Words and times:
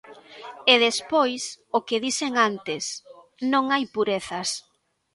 E 0.71 0.75
despois, 0.87 1.43
o 1.77 1.79
que 1.87 2.01
dixen 2.05 2.33
antes: 2.49 2.83
non 3.51 3.63
hai 3.73 3.83
purezas. 3.95 4.49